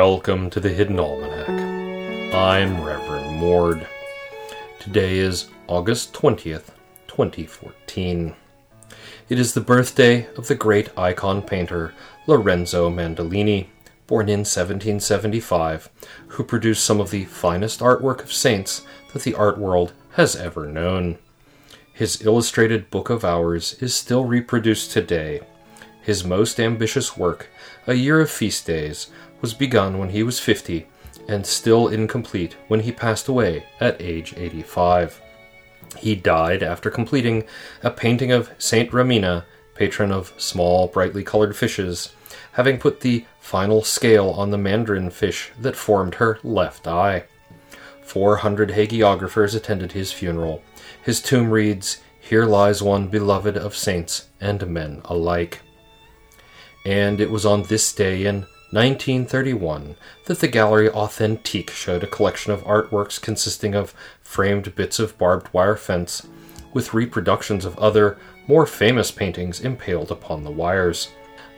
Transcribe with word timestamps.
Welcome 0.00 0.48
to 0.50 0.60
the 0.60 0.68
Hidden 0.68 1.00
Almanac. 1.00 2.32
I'm 2.32 2.84
Reverend 2.84 3.36
Mord. 3.36 3.84
Today 4.78 5.18
is 5.18 5.48
August 5.66 6.14
20th, 6.14 6.70
2014. 7.08 8.36
It 9.28 9.38
is 9.40 9.54
the 9.54 9.60
birthday 9.60 10.28
of 10.36 10.46
the 10.46 10.54
great 10.54 10.96
icon 10.96 11.42
painter 11.42 11.94
Lorenzo 12.28 12.88
Mandolini, 12.88 13.66
born 14.06 14.28
in 14.28 14.44
1775, 14.44 15.90
who 16.28 16.44
produced 16.44 16.84
some 16.84 17.00
of 17.00 17.10
the 17.10 17.24
finest 17.24 17.80
artwork 17.80 18.22
of 18.22 18.32
saints 18.32 18.86
that 19.12 19.22
the 19.22 19.34
art 19.34 19.58
world 19.58 19.94
has 20.12 20.36
ever 20.36 20.66
known. 20.66 21.18
His 21.92 22.24
illustrated 22.24 22.88
Book 22.90 23.10
of 23.10 23.24
Hours 23.24 23.72
is 23.82 23.96
still 23.96 24.24
reproduced 24.24 24.92
today. 24.92 25.40
His 26.00 26.24
most 26.24 26.60
ambitious 26.60 27.18
work, 27.18 27.48
A 27.86 27.94
Year 27.94 28.20
of 28.20 28.30
Feast 28.30 28.64
Days, 28.64 29.08
was 29.40 29.54
begun 29.54 29.98
when 29.98 30.10
he 30.10 30.22
was 30.22 30.40
50 30.40 30.86
and 31.28 31.46
still 31.46 31.88
incomplete 31.88 32.56
when 32.68 32.80
he 32.80 32.92
passed 32.92 33.28
away 33.28 33.64
at 33.80 34.00
age 34.00 34.34
85. 34.36 35.20
He 35.98 36.14
died 36.14 36.62
after 36.62 36.90
completing 36.90 37.44
a 37.82 37.90
painting 37.90 38.32
of 38.32 38.50
Saint 38.58 38.90
Ramina, 38.90 39.44
patron 39.74 40.10
of 40.10 40.32
small, 40.36 40.88
brightly 40.88 41.22
colored 41.22 41.56
fishes, 41.56 42.14
having 42.52 42.78
put 42.78 43.00
the 43.00 43.24
final 43.40 43.82
scale 43.82 44.30
on 44.30 44.50
the 44.50 44.58
mandarin 44.58 45.10
fish 45.10 45.50
that 45.60 45.76
formed 45.76 46.16
her 46.16 46.38
left 46.42 46.86
eye. 46.86 47.24
Four 48.02 48.38
hundred 48.38 48.70
hagiographers 48.70 49.54
attended 49.54 49.92
his 49.92 50.12
funeral. 50.12 50.62
His 51.02 51.20
tomb 51.20 51.50
reads, 51.50 52.00
Here 52.20 52.46
lies 52.46 52.82
one 52.82 53.08
beloved 53.08 53.56
of 53.56 53.76
saints 53.76 54.28
and 54.40 54.66
men 54.66 55.02
alike. 55.04 55.60
And 56.84 57.20
it 57.20 57.30
was 57.30 57.44
on 57.44 57.64
this 57.64 57.92
day 57.92 58.24
in 58.24 58.46
1931 58.70 59.96
that 60.26 60.40
the 60.40 60.48
Gallery 60.48 60.90
Authentique 60.90 61.70
showed 61.70 62.04
a 62.04 62.06
collection 62.06 62.52
of 62.52 62.62
artworks 62.64 63.20
consisting 63.20 63.74
of 63.74 63.94
framed 64.20 64.74
bits 64.74 64.98
of 64.98 65.16
barbed 65.16 65.52
wire 65.54 65.76
fence 65.76 66.26
with 66.74 66.92
reproductions 66.92 67.64
of 67.64 67.78
other, 67.78 68.18
more 68.46 68.66
famous 68.66 69.10
paintings 69.10 69.60
impaled 69.60 70.10
upon 70.10 70.44
the 70.44 70.50
wires. 70.50 71.08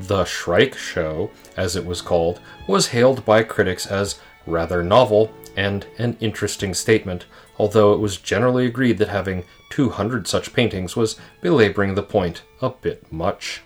The 0.00 0.26
Shrike 0.26 0.76
Show, 0.76 1.30
as 1.56 1.76
it 1.76 1.86
was 1.86 2.02
called, 2.02 2.40
was 2.66 2.88
hailed 2.88 3.24
by 3.24 3.42
critics 3.42 3.86
as 3.86 4.20
rather 4.46 4.82
novel 4.82 5.32
and 5.56 5.86
an 5.96 6.16
interesting 6.20 6.74
statement, 6.74 7.24
although 7.58 7.94
it 7.94 8.00
was 8.00 8.18
generally 8.18 8.66
agreed 8.66 8.98
that 8.98 9.08
having 9.08 9.44
200 9.70 10.28
such 10.28 10.52
paintings 10.52 10.94
was 10.94 11.18
belaboring 11.40 11.94
the 11.94 12.02
point 12.02 12.42
a 12.60 12.68
bit 12.68 13.10
much 13.10 13.62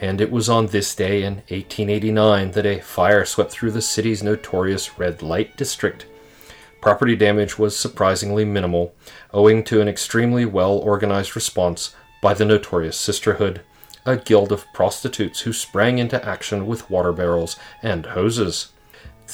and 0.00 0.20
it 0.20 0.30
was 0.30 0.48
on 0.48 0.66
this 0.66 0.94
day 0.94 1.22
in 1.22 1.36
1889 1.48 2.52
that 2.52 2.66
a 2.66 2.80
fire 2.80 3.24
swept 3.24 3.50
through 3.50 3.72
the 3.72 3.82
city's 3.82 4.22
notorious 4.22 4.98
red 4.98 5.22
light 5.22 5.56
district. 5.56 6.06
Property 6.80 7.16
damage 7.16 7.58
was 7.58 7.76
surprisingly 7.76 8.44
minimal, 8.44 8.94
owing 9.32 9.64
to 9.64 9.80
an 9.80 9.88
extremely 9.88 10.44
well 10.44 10.78
organized 10.78 11.34
response 11.34 11.94
by 12.22 12.34
the 12.34 12.44
notorious 12.44 12.96
Sisterhood, 12.96 13.62
a 14.06 14.16
guild 14.16 14.52
of 14.52 14.72
prostitutes 14.72 15.40
who 15.40 15.52
sprang 15.52 15.98
into 15.98 16.24
action 16.24 16.66
with 16.66 16.88
water 16.88 17.12
barrels 17.12 17.56
and 17.82 18.06
hoses. 18.06 18.68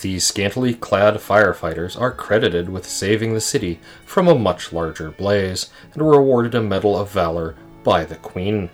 These 0.00 0.26
scantily 0.26 0.74
clad 0.74 1.14
firefighters 1.14 2.00
are 2.00 2.10
credited 2.10 2.68
with 2.68 2.86
saving 2.86 3.34
the 3.34 3.40
city 3.40 3.78
from 4.04 4.26
a 4.26 4.34
much 4.34 4.72
larger 4.72 5.10
blaze 5.10 5.70
and 5.92 6.02
were 6.02 6.18
awarded 6.18 6.54
a 6.54 6.60
Medal 6.60 6.98
of 6.98 7.10
Valor 7.10 7.54
by 7.84 8.04
the 8.04 8.16
Queen. 8.16 8.70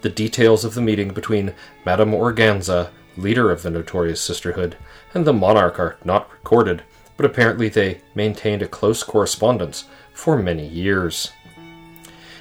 The 0.00 0.08
details 0.08 0.64
of 0.64 0.74
the 0.74 0.80
meeting 0.80 1.08
between 1.08 1.54
Madame 1.84 2.12
Organza, 2.12 2.90
leader 3.16 3.50
of 3.50 3.62
the 3.62 3.70
notorious 3.70 4.20
Sisterhood, 4.20 4.76
and 5.12 5.26
the 5.26 5.32
monarch 5.32 5.80
are 5.80 5.96
not 6.04 6.30
recorded, 6.32 6.84
but 7.16 7.26
apparently 7.26 7.68
they 7.68 8.00
maintained 8.14 8.62
a 8.62 8.68
close 8.68 9.02
correspondence 9.02 9.86
for 10.14 10.38
many 10.38 10.66
years. 10.66 11.32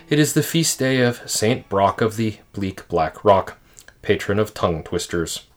It 0.09 0.19
is 0.19 0.33
the 0.33 0.43
feast 0.43 0.79
day 0.79 1.01
of 1.01 1.29
Saint 1.29 1.67
Brock 1.67 1.99
of 1.99 2.15
the 2.15 2.37
Bleak 2.53 2.87
Black 2.87 3.25
Rock, 3.25 3.57
patron 4.01 4.39
of 4.39 4.53
tongue 4.53 4.83
twisters. 4.83 5.47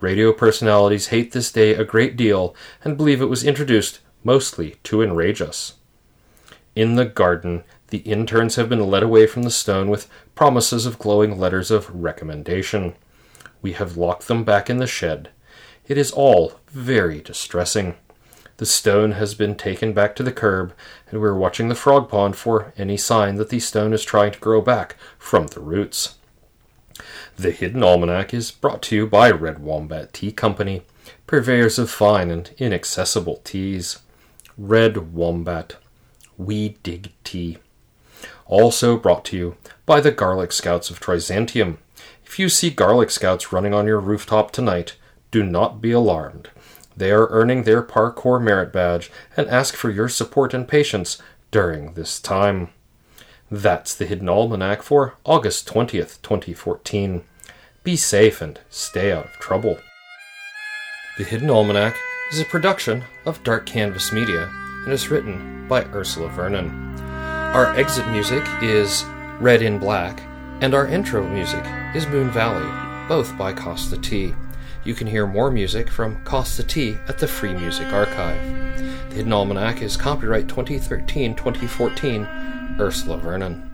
Radio 0.00 0.32
personalities 0.32 1.06
hate 1.06 1.32
this 1.32 1.50
day 1.52 1.74
a 1.74 1.84
great 1.84 2.16
deal 2.16 2.54
and 2.84 2.96
believe 2.96 3.22
it 3.22 3.26
was 3.26 3.44
introduced 3.44 4.00
mostly 4.24 4.76
to 4.82 5.02
enrage 5.02 5.40
us. 5.40 5.74
In 6.74 6.96
the 6.96 7.04
garden, 7.04 7.62
the 7.94 8.10
interns 8.10 8.56
have 8.56 8.68
been 8.68 8.90
led 8.90 9.04
away 9.04 9.24
from 9.24 9.44
the 9.44 9.50
stone 9.52 9.88
with 9.88 10.08
promises 10.34 10.84
of 10.84 10.98
glowing 10.98 11.38
letters 11.38 11.70
of 11.70 11.88
recommendation. 11.94 12.92
We 13.62 13.74
have 13.74 13.96
locked 13.96 14.26
them 14.26 14.42
back 14.42 14.68
in 14.68 14.78
the 14.78 14.86
shed. 14.88 15.30
It 15.86 15.96
is 15.96 16.10
all 16.10 16.58
very 16.66 17.20
distressing. 17.20 17.94
The 18.56 18.66
stone 18.66 19.12
has 19.12 19.36
been 19.36 19.54
taken 19.54 19.92
back 19.92 20.16
to 20.16 20.24
the 20.24 20.32
curb, 20.32 20.74
and 21.08 21.20
we 21.20 21.28
are 21.28 21.36
watching 21.36 21.68
the 21.68 21.76
frog 21.76 22.08
pond 22.08 22.34
for 22.34 22.72
any 22.76 22.96
sign 22.96 23.36
that 23.36 23.50
the 23.50 23.60
stone 23.60 23.92
is 23.92 24.02
trying 24.02 24.32
to 24.32 24.40
grow 24.40 24.60
back 24.60 24.96
from 25.16 25.46
the 25.46 25.60
roots. 25.60 26.16
The 27.36 27.52
Hidden 27.52 27.84
Almanac 27.84 28.34
is 28.34 28.50
brought 28.50 28.82
to 28.82 28.96
you 28.96 29.06
by 29.06 29.30
Red 29.30 29.60
Wombat 29.60 30.12
Tea 30.12 30.32
Company, 30.32 30.82
purveyors 31.28 31.78
of 31.78 31.90
fine 31.90 32.32
and 32.32 32.50
inaccessible 32.58 33.36
teas. 33.44 34.00
Red 34.58 35.14
Wombat. 35.14 35.76
We 36.36 36.70
dig 36.82 37.12
tea 37.22 37.58
also 38.46 38.96
brought 38.96 39.24
to 39.26 39.36
you 39.36 39.56
by 39.86 40.00
the 40.00 40.10
Garlic 40.10 40.52
Scouts 40.52 40.90
of 40.90 41.00
Trizantium. 41.00 41.78
If 42.24 42.38
you 42.38 42.48
see 42.48 42.70
Garlic 42.70 43.10
Scouts 43.10 43.52
running 43.52 43.74
on 43.74 43.86
your 43.86 44.00
rooftop 44.00 44.50
tonight, 44.50 44.96
do 45.30 45.42
not 45.42 45.80
be 45.80 45.92
alarmed. 45.92 46.50
They 46.96 47.10
are 47.10 47.28
earning 47.28 47.62
their 47.62 47.82
parkour 47.82 48.40
merit 48.42 48.72
badge 48.72 49.10
and 49.36 49.48
ask 49.48 49.74
for 49.74 49.90
your 49.90 50.08
support 50.08 50.54
and 50.54 50.66
patience 50.66 51.20
during 51.50 51.94
this 51.94 52.20
time. 52.20 52.70
That's 53.50 53.94
the 53.94 54.06
Hidden 54.06 54.28
Almanac 54.28 54.82
for 54.82 55.14
August 55.24 55.68
20th, 55.68 56.22
2014. 56.22 57.22
Be 57.82 57.96
safe 57.96 58.40
and 58.40 58.58
stay 58.70 59.12
out 59.12 59.26
of 59.26 59.32
trouble. 59.32 59.78
The 61.18 61.24
Hidden 61.24 61.50
Almanac 61.50 61.96
is 62.32 62.40
a 62.40 62.44
production 62.44 63.04
of 63.26 63.42
Dark 63.44 63.66
Canvas 63.66 64.12
Media 64.12 64.50
and 64.84 64.92
is 64.92 65.10
written 65.10 65.68
by 65.68 65.84
Ursula 65.86 66.28
Vernon. 66.30 67.03
Our 67.54 67.72
exit 67.76 68.08
music 68.08 68.44
is 68.62 69.04
Red 69.38 69.62
in 69.62 69.78
Black, 69.78 70.20
and 70.60 70.74
our 70.74 70.88
intro 70.88 71.24
music 71.24 71.64
is 71.94 72.04
Moon 72.08 72.28
Valley, 72.32 72.66
both 73.06 73.38
by 73.38 73.52
Kosta 73.52 74.02
T. 74.02 74.34
You 74.82 74.92
can 74.92 75.06
hear 75.06 75.24
more 75.24 75.52
music 75.52 75.88
from 75.88 76.16
Kosta 76.24 76.66
T 76.66 76.98
at 77.06 77.18
the 77.18 77.28
Free 77.28 77.54
Music 77.54 77.92
Archive. 77.92 78.42
The 79.10 79.14
Hidden 79.14 79.32
Almanac 79.32 79.82
is 79.82 79.96
copyright 79.96 80.48
2013 80.48 81.36
2014, 81.36 82.26
Ursula 82.80 83.18
Vernon. 83.18 83.73